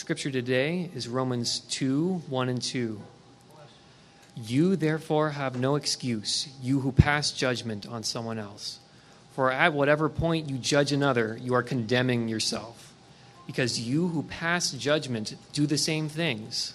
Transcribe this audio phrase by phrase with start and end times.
[0.00, 2.98] scripture today is Romans 2 1 and 2.
[4.34, 8.78] You therefore have no excuse, you who pass judgment on someone else.
[9.34, 12.94] For at whatever point you judge another, you are condemning yourself,
[13.46, 16.72] because you who pass judgment do the same things.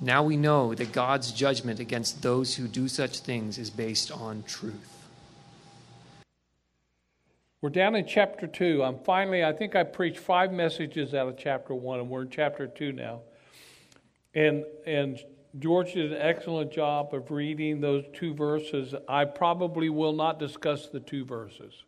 [0.00, 4.44] Now we know that God's judgment against those who do such things is based on
[4.46, 5.01] truth.
[7.62, 8.82] We're down in chapter 2.
[8.82, 12.28] I'm finally, I think I preached five messages out of chapter 1, and we're in
[12.28, 13.20] chapter 2 now.
[14.34, 15.20] And, and
[15.60, 18.96] George did an excellent job of reading those two verses.
[19.08, 21.84] I probably will not discuss the two verses.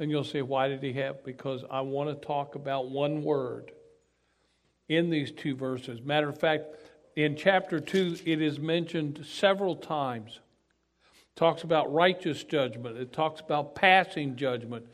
[0.00, 1.22] And you'll say, why did he have?
[1.22, 3.72] Because I want to talk about one word
[4.88, 6.00] in these two verses.
[6.00, 6.64] Matter of fact,
[7.14, 10.40] in chapter 2, it is mentioned several times.
[11.34, 14.86] Talks about righteous judgment, it talks about passing judgment,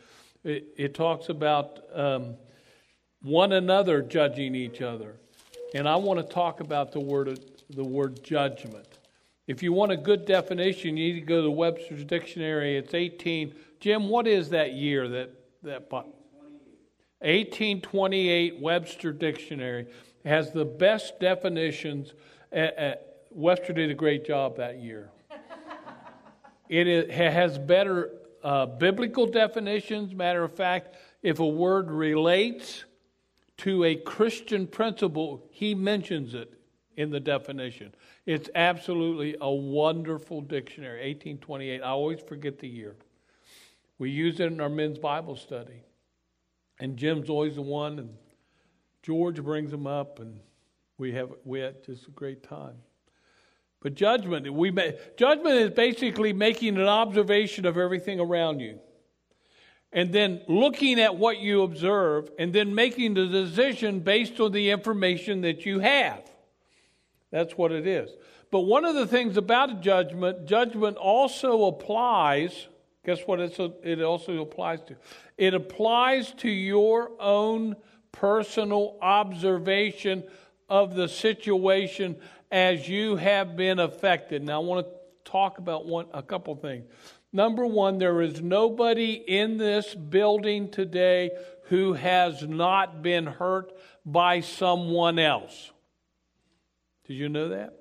[0.45, 2.37] it, it talks about um,
[3.23, 5.17] one another judging each other.
[5.75, 8.87] And I want to talk about the word the word judgment.
[9.47, 12.77] If you want a good definition, you need to go to Webster's Dictionary.
[12.77, 13.55] It's 18.
[13.81, 15.31] Jim, what is that year that
[15.63, 15.91] that
[17.21, 19.87] 1828 Webster Dictionary
[20.25, 22.15] has the best definitions.
[23.31, 25.11] Webster did a great job that year.
[26.69, 28.11] It has better
[28.43, 30.15] uh, biblical definitions.
[30.15, 32.85] Matter of fact, if a word relates
[33.59, 36.53] to a Christian principle, he mentions it
[36.97, 37.95] in the definition.
[38.27, 41.81] It's absolutely a wonderful dictionary, 1828.
[41.81, 42.97] I always forget the year.
[43.99, 45.83] We use it in our men's Bible study.
[46.81, 48.17] And Jim's always the one, and
[49.03, 50.39] George brings them up, and
[50.97, 52.77] we have we had just a great time.
[53.81, 54.73] But judgment, we
[55.17, 58.81] judgment is basically making an observation of everything around you.
[59.93, 64.71] And then looking at what you observe, and then making the decision based on the
[64.71, 66.29] information that you have.
[67.31, 68.11] That's what it is.
[68.51, 72.67] But one of the things about a judgment, judgment also applies.
[73.07, 74.97] Guess what it also applies to?
[75.37, 77.77] It applies to your own
[78.13, 80.25] personal observation
[80.69, 82.17] of the situation
[82.51, 84.43] as you have been affected.
[84.43, 84.93] Now, I want to
[85.31, 86.87] talk about one, a couple things.
[87.33, 91.31] Number one, there is nobody in this building today
[91.65, 93.73] who has not been hurt
[94.07, 95.71] by someone else.
[97.07, 97.75] Did you know that?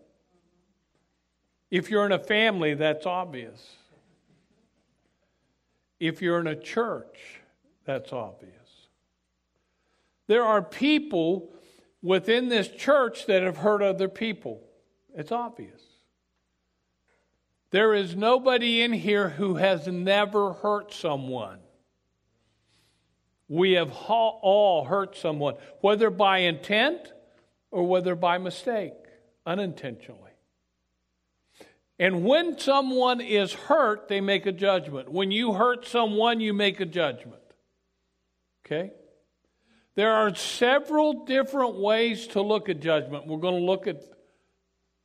[1.72, 3.62] If you're in a family, that's obvious.
[6.00, 7.42] If you're in a church,
[7.86, 8.54] that's obvious.
[10.28, 11.54] There are people
[12.08, 14.64] within this church that have hurt other people.
[15.14, 15.82] It's obvious.
[17.72, 21.60] There is nobody in here who has never hurt someone.
[23.50, 27.12] We have all hurt someone, whether by intent
[27.72, 28.94] or whether by mistake
[29.46, 30.22] unintentionally.
[32.00, 35.12] And when someone is hurt, they make a judgment.
[35.12, 37.42] When you hurt someone, you make a judgment.
[38.66, 38.94] Okay?
[39.98, 43.28] There are several different ways to look at judgment.
[43.28, 44.02] We're going to look at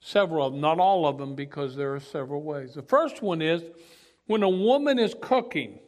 [0.01, 2.75] several of them, not all of them, because there are several ways.
[2.75, 3.65] The first one is
[4.27, 5.81] when a woman is cooking.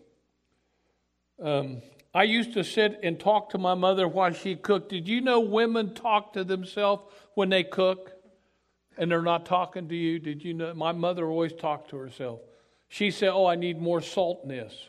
[1.40, 1.82] Um,
[2.12, 4.88] I used to sit and talk to my mother while she cooked.
[4.88, 7.04] Did you know women talk to themselves
[7.34, 8.10] when they cook?
[8.96, 10.18] and they're not talking to you.
[10.18, 10.74] Did you know?
[10.74, 12.40] My mother always talked to herself.
[12.88, 14.88] She said, Oh, I need more salt in this.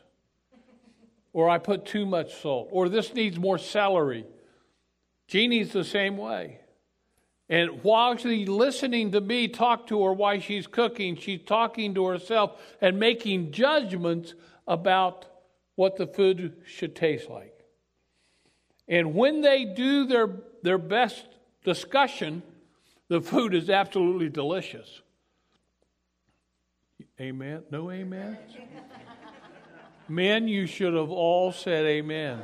[1.36, 2.70] Or I put too much salt.
[2.72, 4.26] Or this needs more celery.
[5.28, 6.62] Jeannie's the same way.
[7.50, 12.06] And while she's listening to me talk to her while she's cooking, she's talking to
[12.06, 14.34] herself and making judgments
[14.66, 15.26] about
[15.76, 17.66] what the food should taste like.
[18.88, 20.30] And when they do their,
[20.64, 21.26] their best
[21.66, 22.44] discussion,
[23.10, 25.02] the food is absolutely delicious.
[27.20, 27.64] Amen?
[27.70, 28.38] No amen?
[30.08, 32.42] Men, you should have all said amen.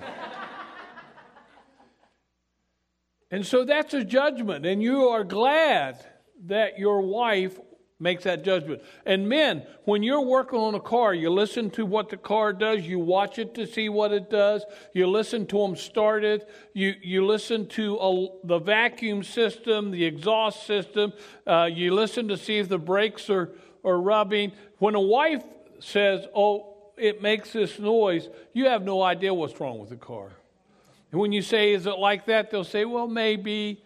[3.30, 6.04] and so that's a judgment, and you are glad
[6.48, 7.60] that your wife
[8.00, 8.82] makes that judgment.
[9.06, 12.82] And men, when you're working on a car, you listen to what the car does,
[12.82, 16.96] you watch it to see what it does, you listen to them start it, you,
[17.02, 21.14] you listen to a, the vacuum system, the exhaust system,
[21.46, 23.52] uh, you listen to see if the brakes are,
[23.86, 24.52] are rubbing.
[24.80, 25.44] When a wife
[25.80, 30.30] says, Oh, it makes this noise, you have no idea what's wrong with the car.
[31.12, 32.52] And when you say, Is it like that?
[32.52, 33.84] they'll say, Well, maybe.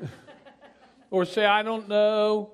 [1.10, 2.52] or say, I don't know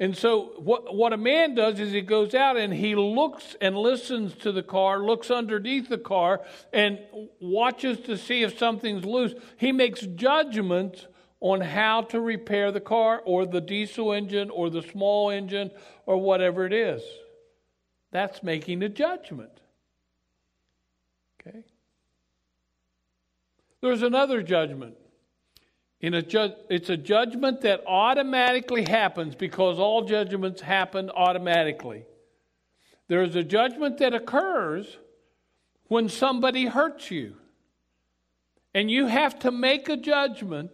[0.00, 3.76] And so, what, what a man does is he goes out and he looks and
[3.76, 6.40] listens to the car, looks underneath the car,
[6.72, 6.98] and
[7.38, 9.34] watches to see if something's loose.
[9.58, 11.06] He makes judgments
[11.40, 15.70] on how to repair the car or the diesel engine or the small engine
[16.06, 17.02] or whatever it is.
[18.10, 19.60] That's making a judgment.
[21.40, 21.64] Okay?
[23.80, 24.96] There's another judgment.
[26.00, 32.04] In a ju- it's a judgment that automatically happens because all judgments happen automatically.
[33.08, 34.98] There is a judgment that occurs
[35.88, 37.36] when somebody hurts you.
[38.72, 40.70] And you have to make a judgment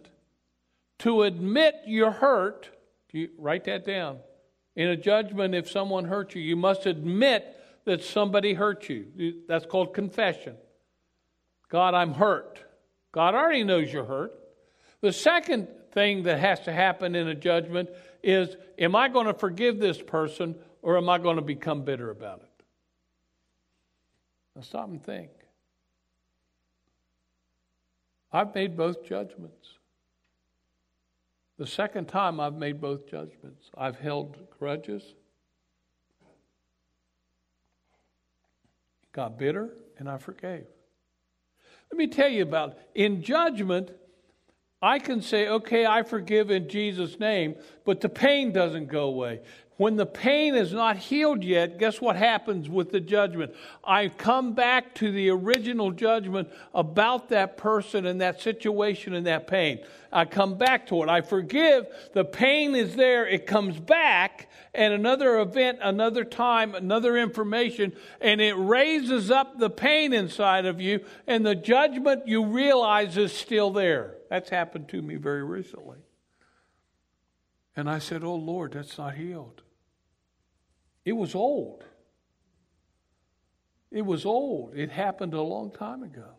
[0.99, 2.69] to admit you're hurt.
[3.11, 4.19] You write that down.
[4.77, 9.41] In a judgment, if someone hurt you, you must admit that somebody hurt you.
[9.47, 10.55] That's called confession.
[11.67, 12.63] God, I'm hurt.
[13.11, 14.33] God already knows you're hurt.
[15.01, 17.89] The second thing that has to happen in a judgment
[18.21, 22.11] is am I going to forgive this person or am I going to become bitter
[22.11, 22.63] about it?
[24.55, 25.31] Now stop and think.
[28.31, 29.76] I've made both judgments.
[31.57, 35.15] The second time I've made both judgments, I've held grudges,
[39.11, 40.65] got bitter, and I forgave.
[41.91, 43.91] Let me tell you about in judgment,
[44.81, 47.55] I can say, okay, I forgive in Jesus' name,
[47.85, 49.41] but the pain doesn't go away.
[49.77, 53.53] When the pain is not healed yet, guess what happens with the judgment?
[53.83, 59.45] I come back to the original judgment about that person and that situation and that
[59.45, 59.79] pain.
[60.11, 61.09] I come back to it.
[61.09, 61.85] I forgive.
[62.13, 63.27] The pain is there.
[63.27, 69.69] It comes back, and another event, another time, another information, and it raises up the
[69.69, 74.15] pain inside of you, and the judgment you realize is still there.
[74.27, 75.97] That's happened to me very recently.
[77.75, 79.61] And I said, Oh Lord, that's not healed.
[81.07, 81.85] It was old.
[83.91, 84.75] It was old.
[84.75, 86.31] It happened a long time ago.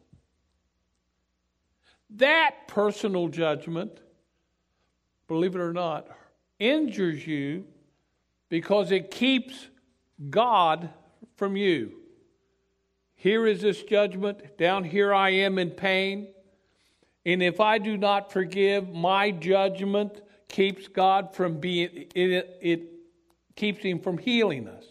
[2.11, 3.99] That personal judgment,
[5.27, 6.09] believe it or not,
[6.59, 7.65] injures you
[8.51, 9.69] because it keeps
[10.29, 10.91] God
[11.37, 11.95] from you.
[13.15, 14.59] Here is this judgment.
[14.59, 16.29] Down here I am in pain.
[17.25, 22.98] And if I do not forgive, my judgment keeps God from being, it, it
[23.59, 24.85] keeps him from healing us.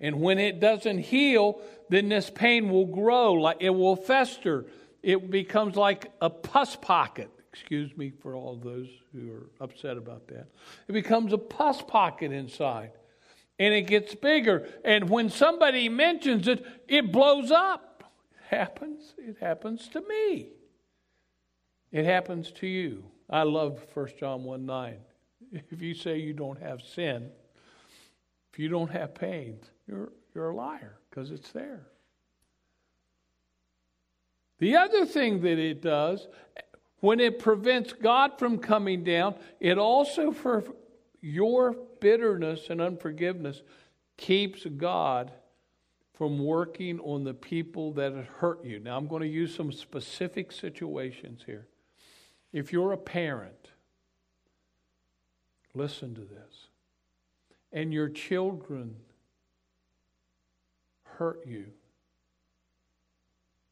[0.00, 4.66] And when it doesn't heal, then this pain will grow, like it will fester.
[5.02, 7.30] It becomes like a pus pocket.
[7.52, 10.48] Excuse me for all those who are upset about that.
[10.88, 12.90] It becomes a pus pocket inside.
[13.60, 14.68] And it gets bigger.
[14.84, 18.04] And when somebody mentions it, it blows up.
[18.32, 19.14] It happens.
[19.16, 20.48] It happens to me.
[21.92, 23.04] It happens to you.
[23.30, 24.96] I love 1 John 1 9.
[25.52, 27.30] If you say you don't have sin,
[28.52, 31.86] if you don't have pain, you're, you're a liar because it's there.
[34.58, 36.26] The other thing that it does,
[37.00, 40.64] when it prevents God from coming down, it also, for
[41.20, 43.62] your bitterness and unforgiveness,
[44.16, 45.32] keeps God
[46.14, 48.80] from working on the people that hurt you.
[48.80, 51.68] Now, I'm going to use some specific situations here.
[52.52, 53.57] If you're a parent,
[55.78, 56.66] Listen to this.
[57.72, 58.96] And your children
[61.04, 61.66] hurt you,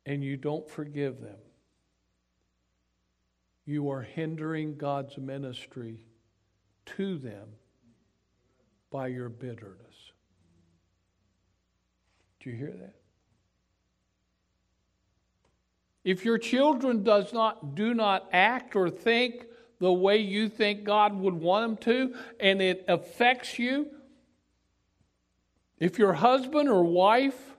[0.05, 1.39] and you don't forgive them.
[3.65, 5.99] You are hindering God's ministry
[6.97, 7.49] to them
[8.93, 10.13] by your bitterness.
[12.39, 12.95] Do you hear that?
[16.05, 19.47] If your children does not do not act or think
[19.79, 23.89] the way you think God would want them to, and it affects you.
[25.79, 27.57] If your husband or wife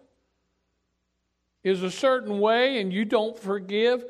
[1.64, 4.06] is a certain way and you don't forgive,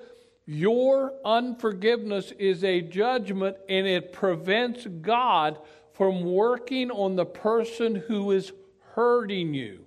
[0.45, 5.59] your unforgiveness is a judgment and it prevents God
[5.93, 8.53] from working on the person who is
[8.93, 9.83] hurting you.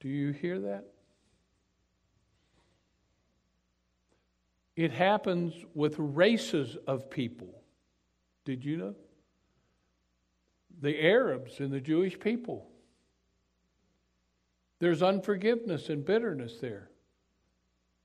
[0.00, 0.86] Do you hear that?
[4.80, 7.50] It happens with races of people.
[8.46, 8.94] Did you know?
[10.80, 12.66] The Arabs and the Jewish people.
[14.78, 16.88] There's unforgiveness and bitterness there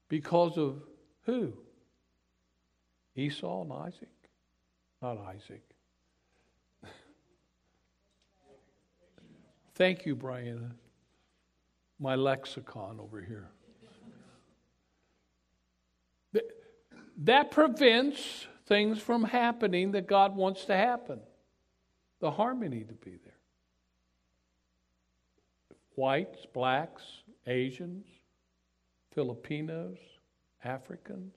[0.10, 0.82] because of
[1.22, 1.53] who?
[3.15, 4.10] Esau and Isaac?
[5.01, 5.63] Not Isaac.
[9.75, 10.74] Thank you, Brian.
[12.01, 13.50] My lexicon over here.
[17.17, 21.19] That prevents things from happening that God wants to happen.
[22.19, 23.34] The harmony to be there.
[25.95, 27.03] Whites, blacks,
[27.48, 28.05] Asians,
[29.13, 29.98] Filipinos,
[30.63, 31.36] Africans,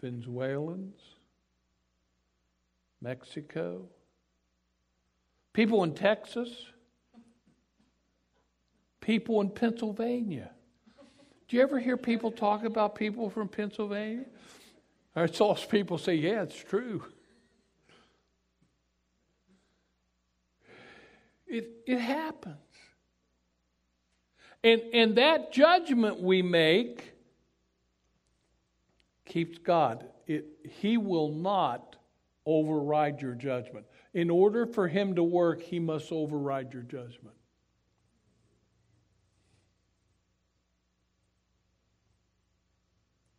[0.00, 1.00] Venezuelans,
[3.00, 3.88] Mexico,
[5.52, 6.66] people in Texas,
[9.00, 10.50] people in Pennsylvania.
[11.52, 14.24] Do you ever hear people talk about people from Pennsylvania?
[15.14, 17.04] I saw people say, yeah, it's true.
[21.46, 22.56] It, it happens.
[24.64, 27.12] And, and that judgment we make
[29.26, 30.06] keeps God.
[30.26, 30.46] It,
[30.80, 31.96] he will not
[32.46, 33.84] override your judgment.
[34.14, 37.36] In order for him to work, he must override your judgment.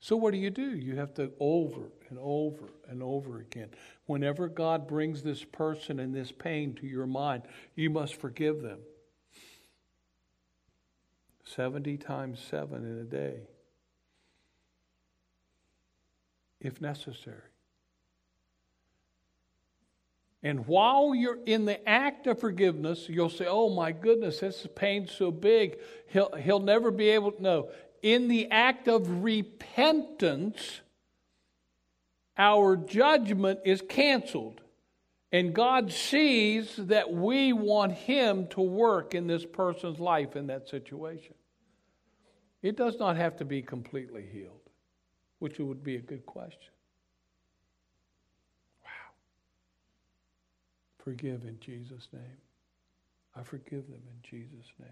[0.03, 0.75] So, what do you do?
[0.75, 3.69] You have to over and over and over again.
[4.05, 7.43] Whenever God brings this person and this pain to your mind,
[7.73, 8.79] you must forgive them.
[11.45, 13.43] 70 times 7 in a day,
[16.59, 17.37] if necessary.
[20.43, 25.13] And while you're in the act of forgiveness, you'll say, Oh my goodness, this pain's
[25.13, 27.41] so big, he'll, he'll never be able to.
[27.41, 27.69] No,
[28.03, 30.81] in the act of repentance,
[32.37, 34.61] our judgment is canceled.
[35.31, 40.69] And God sees that we want Him to work in this person's life in that
[40.69, 41.33] situation.
[42.61, 44.69] It does not have to be completely healed,
[45.39, 46.71] which would be a good question.
[48.83, 48.89] Wow.
[51.03, 52.37] Forgive in Jesus' name.
[53.35, 54.89] I forgive them in Jesus' name.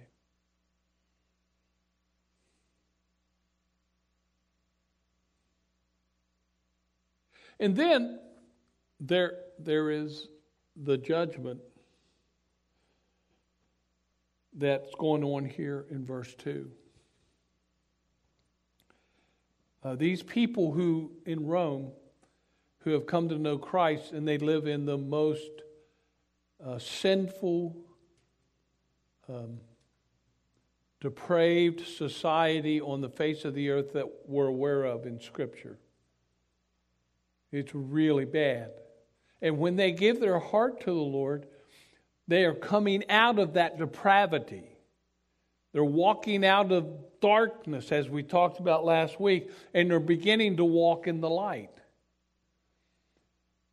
[7.62, 8.20] And then
[9.00, 10.28] there, there is
[10.76, 11.60] the judgment
[14.54, 16.70] that's going on here in verse 2.
[19.84, 21.92] Uh, these people who in Rome
[22.80, 25.52] who have come to know Christ and they live in the most
[26.66, 27.78] uh, sinful,
[29.30, 29.60] um,
[31.00, 35.78] depraved society on the face of the earth that we're aware of in Scripture.
[37.52, 38.72] It's really bad.
[39.42, 41.48] And when they give their heart to the Lord,
[42.28, 44.64] they are coming out of that depravity.
[45.74, 46.88] They're walking out of
[47.22, 51.70] darkness, as we talked about last week, and they're beginning to walk in the light.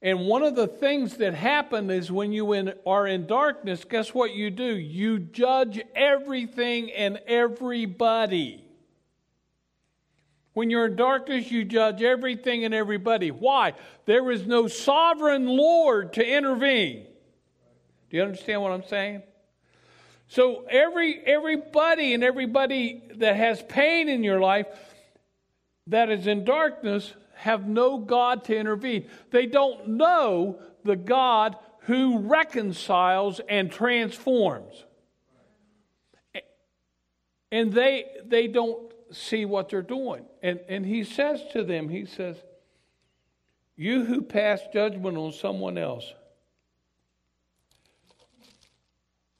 [0.00, 4.14] And one of the things that happen is when you in, are in darkness, guess
[4.14, 4.76] what you do?
[4.76, 8.64] You judge everything and everybody.
[10.58, 13.30] When you're in darkness, you judge everything and everybody.
[13.30, 13.74] Why?
[14.06, 17.06] There is no sovereign Lord to intervene.
[18.10, 19.22] Do you understand what I'm saying?
[20.26, 24.66] So every everybody and everybody that has pain in your life
[25.86, 29.08] that is in darkness have no God to intervene.
[29.30, 34.84] They don't know the God who reconciles and transforms.
[37.52, 40.24] And they they don't see what they're doing.
[40.42, 42.36] And, and he says to them, he says,
[43.76, 46.12] You who pass judgment on someone else,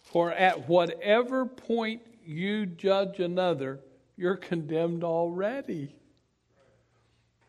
[0.03, 3.81] for at whatever point you judge another,
[4.17, 5.95] you're condemned already.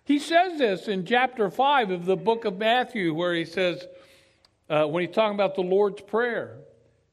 [0.04, 3.86] He says this in chapter 5 of the book of Matthew, where he says,
[4.70, 6.58] uh, when he's talking about the Lord's Prayer,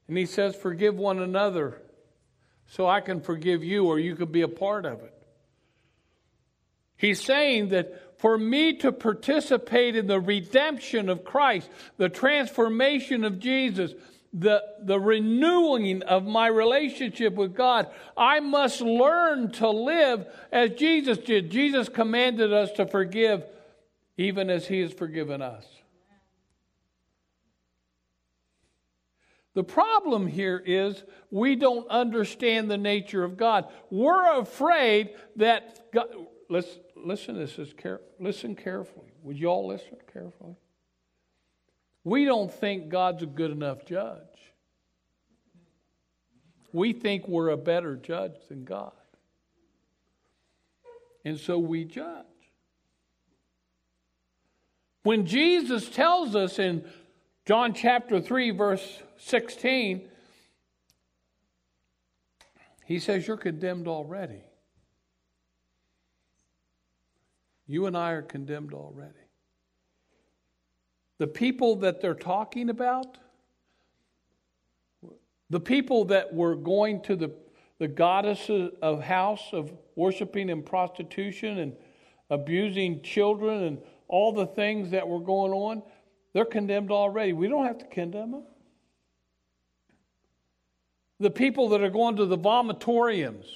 [0.08, 1.82] and he says, Forgive one another
[2.68, 5.12] so I can forgive you or you can be a part of it.
[6.96, 11.68] He's saying that for me to participate in the redemption of Christ,
[11.98, 13.92] the transformation of Jesus,
[14.32, 21.18] the, the renewing of my relationship with God, I must learn to live as Jesus
[21.18, 21.50] did.
[21.50, 23.44] Jesus commanded us to forgive
[24.16, 25.66] even as He has forgiven us.
[29.56, 33.64] The problem here is we don't understand the nature of God.
[33.88, 36.08] We're afraid that God,
[36.50, 39.14] let's listen this is care, listen carefully.
[39.22, 40.56] Would you all listen carefully?
[42.04, 44.20] We don't think God's a good enough judge.
[46.74, 48.92] We think we're a better judge than God.
[51.24, 52.26] And so we judge.
[55.02, 56.84] When Jesus tells us in
[57.46, 60.08] John chapter 3, verse 16,
[62.86, 64.42] he says, You're condemned already.
[67.66, 69.12] You and I are condemned already.
[71.18, 73.18] The people that they're talking about,
[75.50, 77.32] the people that were going to the,
[77.78, 78.50] the goddess
[78.82, 81.72] of house of worshiping and prostitution and
[82.30, 85.82] abusing children and all the things that were going on,
[86.32, 87.32] they're condemned already.
[87.32, 88.44] We don't have to condemn them.
[91.18, 93.46] The people that are going to the vomitoriums,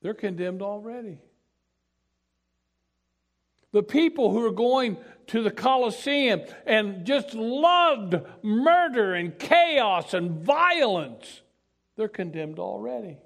[0.00, 1.18] they're condemned already.
[3.72, 4.96] The people who are going
[5.26, 11.42] to the Colosseum and just loved murder and chaos and violence,
[11.96, 13.18] they're condemned already.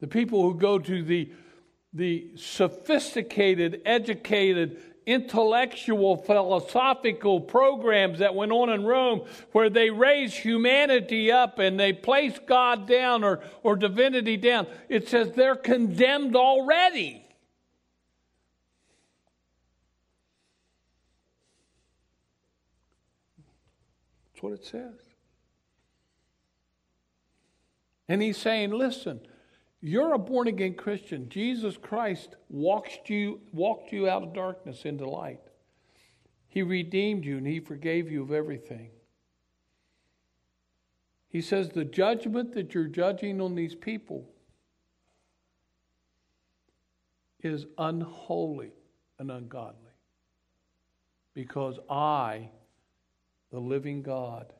[0.00, 1.32] The people who go to the,
[1.94, 11.32] the sophisticated, educated, intellectual, philosophical programs that went on in Rome where they raised humanity
[11.32, 14.66] up and they placed God down or, or divinity down.
[14.88, 17.24] It says they're condemned already.
[24.32, 24.94] That's what it says.
[28.08, 29.20] And he's saying, listen,
[29.82, 31.28] you're a born again Christian.
[31.28, 35.40] Jesus Christ walked you, walked you out of darkness into light.
[36.48, 38.90] He redeemed you and He forgave you of everything.
[41.28, 44.28] He says the judgment that you're judging on these people
[47.40, 48.70] is unholy
[49.18, 49.78] and ungodly.
[51.34, 52.50] Because I,
[53.50, 54.52] the living God,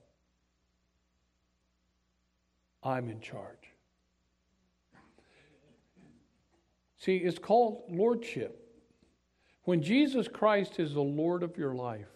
[2.83, 3.62] I'm in charge.
[7.05, 8.65] See, it's called lordship.
[9.65, 12.07] When Jesus Christ is the Lord of your life,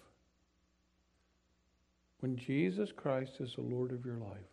[2.21, 4.53] when Jesus Christ is the Lord of your life,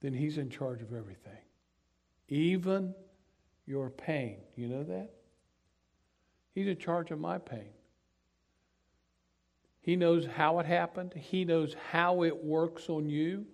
[0.00, 1.42] then He's in charge of everything,
[2.28, 2.94] even
[3.66, 4.36] your pain.
[4.54, 5.10] You know that?
[6.54, 7.70] He's in charge of my pain.
[9.80, 13.44] He knows how it happened, He knows how it works on you.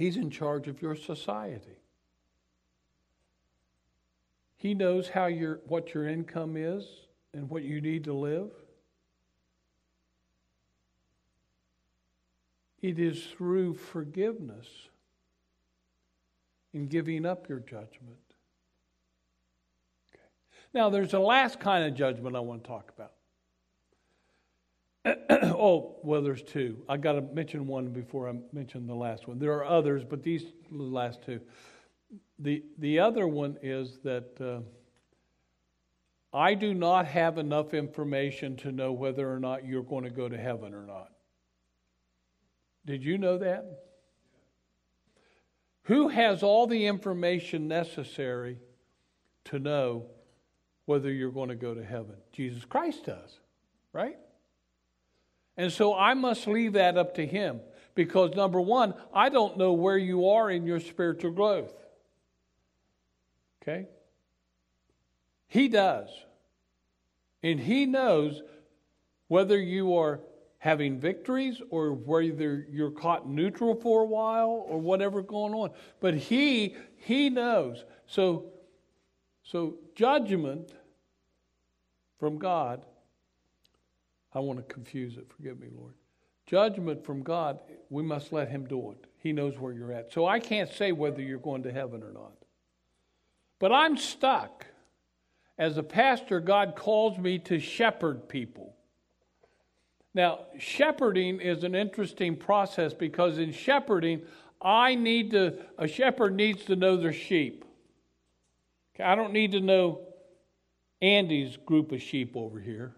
[0.00, 1.76] He's in charge of your society.
[4.56, 6.86] He knows how your, what your income is
[7.34, 8.50] and what you need to live.
[12.80, 14.66] It is through forgiveness
[16.72, 18.24] and giving up your judgment.
[20.14, 20.24] Okay.
[20.72, 23.12] Now, there's a last kind of judgment I want to talk about.
[25.30, 26.82] oh, well, there's two.
[26.88, 29.38] I got to mention one before I mention the last one.
[29.38, 31.40] There are others, but these last two.
[32.38, 34.60] The, the other one is that uh,
[36.36, 40.28] I do not have enough information to know whether or not you're going to go
[40.28, 41.10] to heaven or not.
[42.84, 43.84] Did you know that?
[45.84, 48.58] Who has all the information necessary
[49.44, 50.06] to know
[50.84, 52.16] whether you're going to go to heaven?
[52.32, 53.40] Jesus Christ does,
[53.92, 54.16] right?
[55.56, 57.60] And so I must leave that up to Him
[57.94, 61.74] because, number one, I don't know where you are in your spiritual growth.
[63.62, 63.86] Okay?
[65.48, 66.08] He does.
[67.42, 68.42] And He knows
[69.28, 70.20] whether you are
[70.58, 75.70] having victories or whether you're caught neutral for a while or whatever going on.
[76.00, 77.84] But He, He knows.
[78.06, 78.46] So,
[79.42, 80.72] so judgment
[82.18, 82.84] from God
[84.32, 85.26] I want to confuse it.
[85.36, 85.94] Forgive me, Lord.
[86.46, 89.06] Judgment from God, we must let Him do it.
[89.18, 90.12] He knows where you're at.
[90.12, 92.32] So I can't say whether you're going to heaven or not.
[93.58, 94.66] But I'm stuck.
[95.58, 98.74] As a pastor, God calls me to shepherd people.
[100.14, 104.22] Now, shepherding is an interesting process because in shepherding,
[104.60, 107.64] I need to, a shepherd needs to know their sheep.
[108.94, 110.00] Okay, I don't need to know
[111.00, 112.94] Andy's group of sheep over here.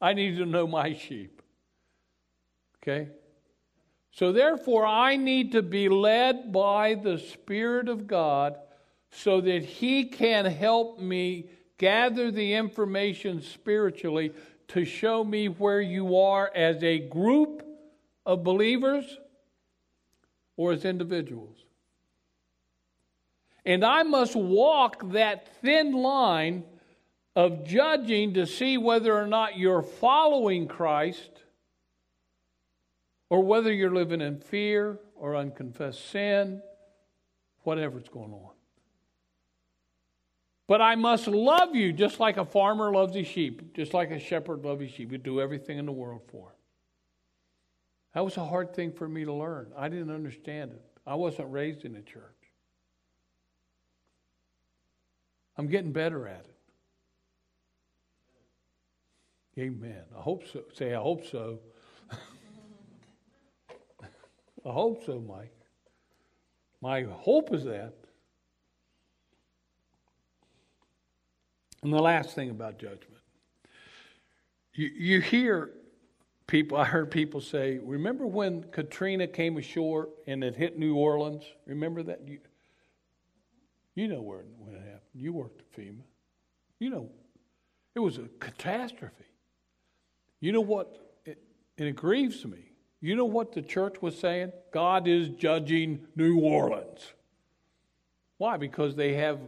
[0.00, 1.42] I need to know my sheep.
[2.82, 3.08] Okay?
[4.12, 8.56] So, therefore, I need to be led by the Spirit of God
[9.10, 14.32] so that He can help me gather the information spiritually
[14.68, 17.64] to show me where you are as a group
[18.26, 19.18] of believers
[20.56, 21.56] or as individuals.
[23.64, 26.64] And I must walk that thin line
[27.40, 31.30] of judging to see whether or not you're following Christ
[33.30, 36.60] or whether you're living in fear or unconfessed sin,
[37.62, 38.50] whatever's going on.
[40.66, 44.18] But I must love you just like a farmer loves his sheep, just like a
[44.20, 45.10] shepherd loves his sheep.
[45.10, 46.56] He'd do everything in the world for him.
[48.12, 49.72] That was a hard thing for me to learn.
[49.76, 50.84] I didn't understand it.
[51.06, 52.22] I wasn't raised in a church.
[55.56, 56.59] I'm getting better at it.
[59.60, 60.02] Amen.
[60.16, 60.62] I hope so.
[60.72, 61.58] Say, I hope so.
[64.64, 65.54] I hope so, Mike.
[66.80, 67.92] My hope is that.
[71.82, 73.20] And the last thing about judgment.
[74.72, 75.72] You, you hear
[76.46, 81.44] people, I heard people say, remember when Katrina came ashore and it hit New Orleans?
[81.66, 82.26] Remember that?
[82.26, 82.38] You,
[83.94, 85.00] you know where when it happened.
[85.12, 86.00] You worked at FEMA.
[86.78, 87.10] You know,
[87.94, 89.26] it was a catastrophe.
[90.40, 90.98] You know what?
[91.24, 91.38] It,
[91.78, 92.72] and it grieves me.
[93.00, 94.52] You know what the church was saying?
[94.72, 97.12] God is judging New Orleans.
[98.38, 98.56] Why?
[98.56, 99.38] Because they have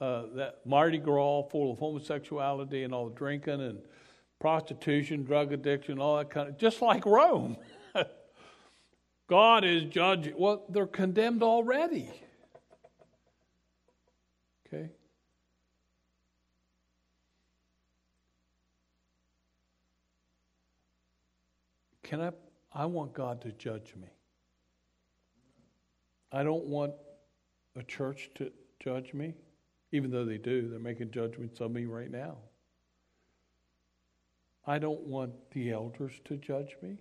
[0.00, 3.80] uh, that Mardi Gras full of homosexuality and all the drinking and
[4.38, 7.56] prostitution, drug addiction, all that kind of, just like Rome.
[9.28, 10.34] God is judging.
[10.36, 12.10] Well, they're condemned already.
[14.66, 14.90] Okay?
[22.08, 22.30] Can I?
[22.72, 24.08] I want God to judge me.
[26.32, 26.92] I don't want
[27.76, 29.34] a church to judge me,
[29.92, 30.70] even though they do.
[30.70, 32.36] They're making judgments of me right now.
[34.66, 36.96] I don't want the elders to judge me.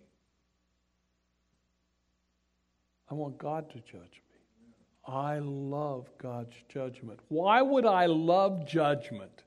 [3.10, 5.08] I want God to judge me.
[5.08, 7.22] I love God's judgment.
[7.30, 9.44] Why would I love judgment?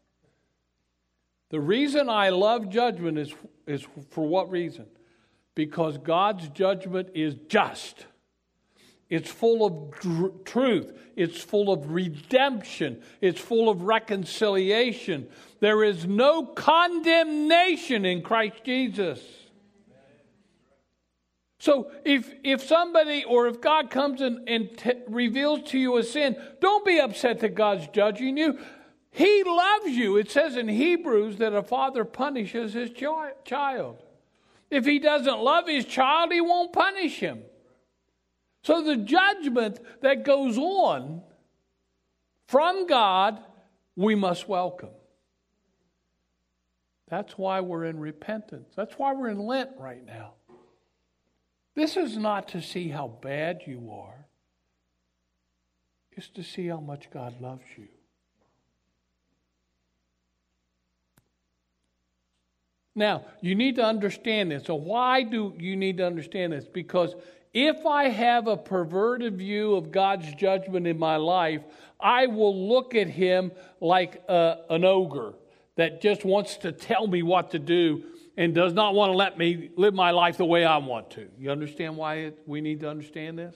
[1.50, 3.34] The reason I love judgment is,
[3.66, 4.86] is for what reason?
[5.54, 8.06] Because God's judgment is just.
[9.08, 10.96] It's full of dr- truth.
[11.16, 13.02] It's full of redemption.
[13.20, 15.28] It's full of reconciliation.
[15.58, 19.20] There is no condemnation in Christ Jesus.
[21.58, 26.04] So if, if somebody or if God comes in and t- reveals to you a
[26.04, 28.58] sin, don't be upset that God's judging you.
[29.10, 30.16] He loves you.
[30.16, 32.90] It says in Hebrews that a father punishes his
[33.44, 33.98] child.
[34.70, 37.42] If he doesn't love his child, he won't punish him.
[38.62, 41.22] So the judgment that goes on
[42.46, 43.40] from God,
[43.96, 44.90] we must welcome.
[47.08, 48.68] That's why we're in repentance.
[48.76, 50.34] That's why we're in Lent right now.
[51.74, 54.26] This is not to see how bad you are,
[56.12, 57.88] it's to see how much God loves you.
[62.94, 64.64] Now, you need to understand this.
[64.64, 66.66] So, why do you need to understand this?
[66.66, 67.14] Because
[67.52, 71.62] if I have a perverted view of God's judgment in my life,
[72.00, 75.34] I will look at him like a, an ogre
[75.76, 78.04] that just wants to tell me what to do
[78.36, 81.28] and does not want to let me live my life the way I want to.
[81.38, 83.54] You understand why it, we need to understand this?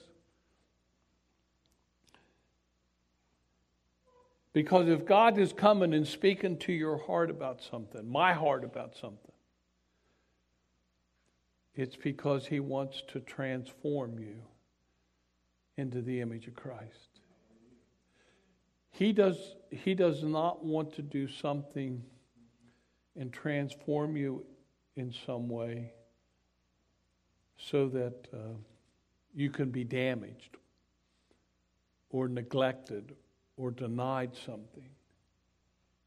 [4.55, 8.95] Because if God is coming and speaking to your heart about something, my heart about
[8.95, 9.33] something,
[11.75, 14.37] it's because he wants to transform you
[15.75, 17.19] into the image of Christ.
[18.91, 22.01] He does, he does not want to do something
[23.17, 24.45] and transform you
[24.95, 25.91] in some way
[27.57, 28.53] so that uh,
[29.35, 30.55] you can be damaged
[32.09, 33.17] or neglected
[33.57, 34.89] or denied something.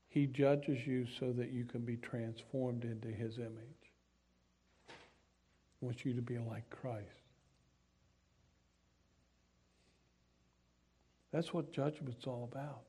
[0.08, 3.92] He judges you so that you can be transformed into his image
[5.80, 7.04] He wants you to be like Christ.
[11.32, 12.82] That's what judgment's all about.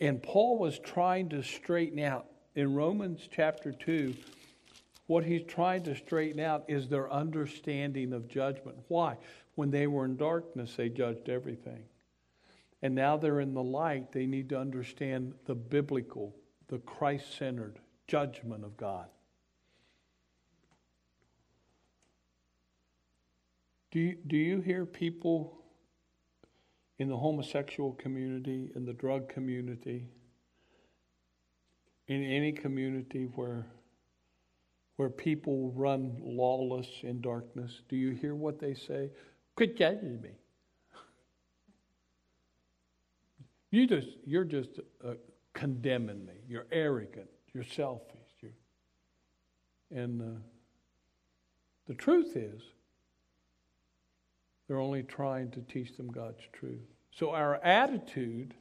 [0.00, 4.14] And Paul was trying to straighten out in Romans chapter 2,
[5.06, 8.76] what he's trying to straighten out is their understanding of judgment.
[8.88, 9.16] Why?
[9.54, 11.84] When they were in darkness, they judged everything.
[12.82, 16.34] And now they're in the light, they need to understand the biblical,
[16.68, 19.06] the Christ centered judgment of God.
[23.90, 25.56] Do you, do you hear people
[26.98, 30.06] in the homosexual community, in the drug community,
[32.08, 33.66] in any community where,
[34.96, 37.82] where people run lawless in darkness?
[37.88, 39.10] Do you hear what they say?
[39.56, 40.30] Quit judging me.
[43.70, 45.14] You just, you're just uh,
[45.54, 46.34] condemning me.
[46.48, 47.28] You're arrogant.
[47.52, 48.20] You're selfish.
[48.40, 48.52] You're,
[49.90, 50.40] and uh,
[51.86, 52.62] the truth is,
[54.66, 56.82] they're only trying to teach them God's truth.
[57.12, 58.54] So our attitude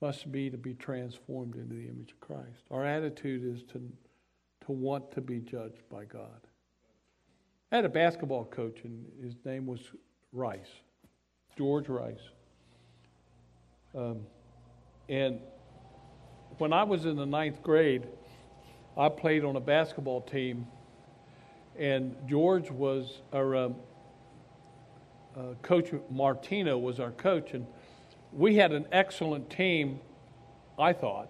[0.00, 2.64] must be to be transformed into the image of Christ.
[2.70, 3.80] Our attitude is to,
[4.66, 6.40] to want to be judged by God.
[7.70, 9.80] I had a basketball coach, and his name was
[10.32, 10.72] Rice,
[11.56, 12.30] George Rice.
[13.94, 14.20] Um,
[15.08, 15.40] and
[16.58, 18.06] when I was in the ninth grade,
[18.96, 20.66] I played on a basketball team,
[21.78, 23.76] and George was our um,
[25.36, 25.90] uh, coach.
[26.10, 27.66] Martino was our coach, and
[28.32, 30.00] we had an excellent team,
[30.78, 31.28] I thought,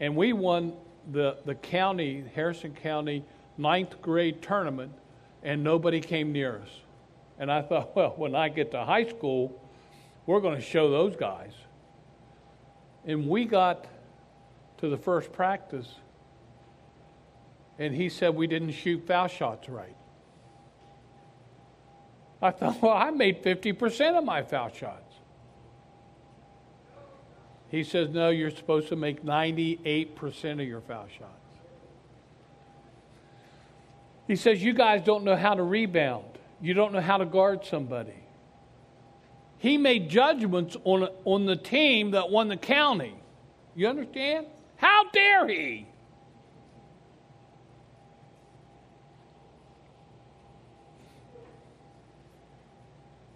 [0.00, 0.72] and we won
[1.12, 3.24] the the county Harrison County
[3.58, 4.92] ninth grade tournament,
[5.42, 6.68] and nobody came near us.
[7.38, 9.59] And I thought, well, when I get to high school,
[10.26, 11.52] we're going to show those guys.
[13.04, 13.86] And we got
[14.78, 15.88] to the first practice,
[17.78, 19.96] and he said we didn't shoot foul shots right.
[22.42, 25.14] I thought, well, I made 50% of my foul shots.
[27.68, 31.30] He says, no, you're supposed to make 98% of your foul shots.
[34.26, 36.24] He says, you guys don't know how to rebound.
[36.60, 38.19] You don't know how to guard somebody.
[39.60, 43.14] He made judgments on, on the team that won the county.
[43.76, 44.46] You understand?
[44.76, 45.86] How dare he?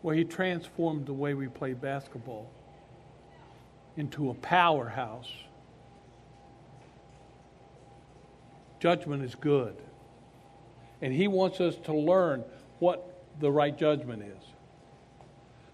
[0.02, 2.50] Well, he transformed the way we play basketball
[3.98, 5.30] into a powerhouse.
[8.80, 9.76] Judgment is good.
[11.02, 12.44] And he wants us to learn
[12.78, 14.53] what the right judgment is.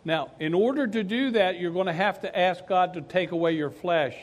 [0.05, 3.33] Now, in order to do that, you're going to have to ask God to take
[3.33, 4.15] away your flesh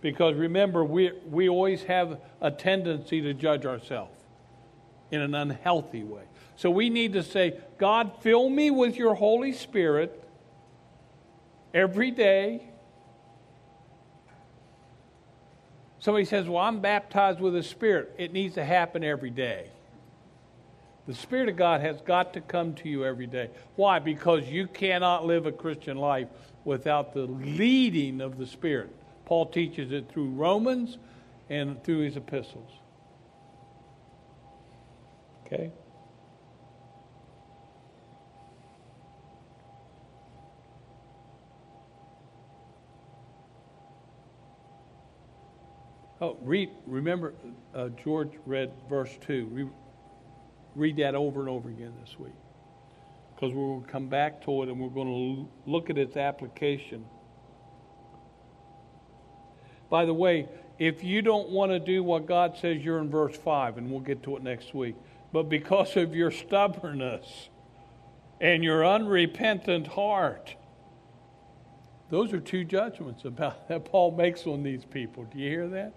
[0.00, 4.20] because remember, we, we always have a tendency to judge ourselves
[5.10, 6.24] in an unhealthy way.
[6.56, 10.22] So we need to say, God, fill me with your Holy Spirit
[11.72, 12.68] every day.
[16.00, 18.14] Somebody says, Well, I'm baptized with the Spirit.
[18.18, 19.70] It needs to happen every day.
[21.06, 23.50] The Spirit of God has got to come to you every day.
[23.76, 23.98] Why?
[23.98, 26.28] Because you cannot live a Christian life
[26.64, 28.90] without the leading of the Spirit.
[29.26, 30.96] Paul teaches it through Romans
[31.50, 32.70] and through his epistles.
[35.46, 35.70] Okay?
[46.20, 47.34] Oh, read, remember,
[47.74, 49.48] uh, George read verse 2.
[49.50, 49.66] Re,
[50.74, 52.32] read that over and over again this week.
[53.34, 56.16] Because we're going to come back to it and we're going to look at its
[56.16, 57.04] application
[59.94, 63.36] by the way, if you don't want to do what God says, you're in verse
[63.36, 64.96] 5, and we'll get to it next week.
[65.32, 67.48] But because of your stubbornness
[68.40, 70.56] and your unrepentant heart,
[72.10, 75.24] those are two judgments about that Paul makes on these people.
[75.24, 75.94] Do you hear that?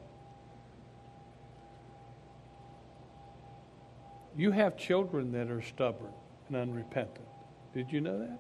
[4.38, 6.14] You have children that are stubborn
[6.48, 7.26] and unrepentant.
[7.74, 8.40] Did you know that?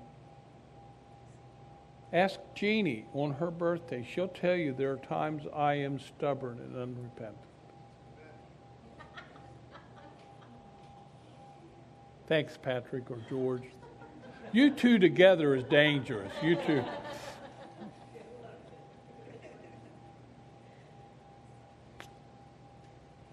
[2.13, 4.07] Ask Jeannie on her birthday.
[4.09, 7.37] She'll tell you there are times I am stubborn and unrepentant.
[12.27, 13.63] Thanks, Patrick or George.
[14.51, 16.31] You two together is dangerous.
[16.43, 16.83] You two.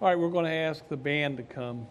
[0.00, 1.86] All right, we're going to ask the band to come.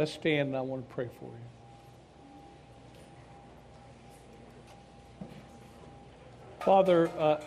[0.00, 1.32] Let's stand and I want to pray for you.
[6.64, 7.42] Father, uh,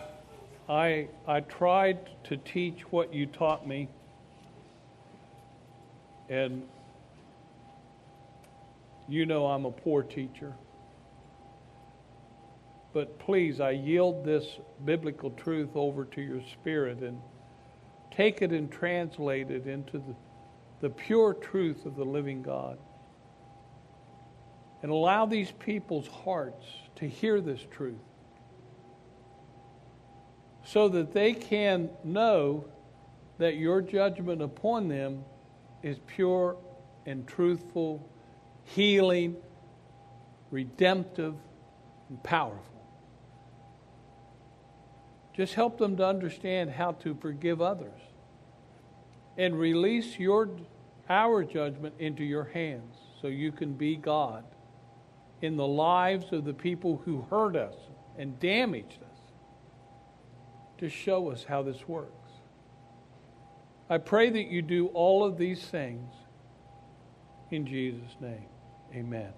[0.68, 3.88] I, I tried to teach what you taught me,
[6.28, 6.62] and
[9.08, 10.52] you know I'm a poor teacher.
[12.92, 14.46] But please, I yield this
[14.84, 17.20] biblical truth over to your spirit and
[18.12, 20.14] take it and translate it into the
[20.84, 22.76] the pure truth of the living God.
[24.82, 26.66] And allow these people's hearts
[26.96, 27.94] to hear this truth
[30.62, 32.66] so that they can know
[33.38, 35.24] that your judgment upon them
[35.82, 36.58] is pure
[37.06, 38.06] and truthful,
[38.64, 39.36] healing,
[40.50, 41.34] redemptive,
[42.10, 42.84] and powerful.
[45.34, 48.02] Just help them to understand how to forgive others
[49.38, 50.50] and release your
[51.08, 54.44] our judgment into your hands so you can be God
[55.42, 57.74] in the lives of the people who hurt us
[58.18, 59.18] and damaged us
[60.78, 62.10] to show us how this works.
[63.90, 66.14] I pray that you do all of these things
[67.50, 68.48] In Jesus' name,
[68.94, 69.32] amen.